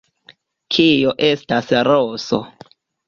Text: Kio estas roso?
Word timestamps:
Kio 0.77 1.13
estas 1.27 1.71
roso? 1.89 2.41